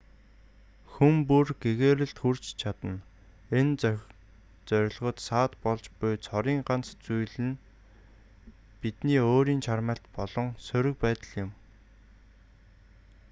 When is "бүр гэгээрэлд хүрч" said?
1.29-2.43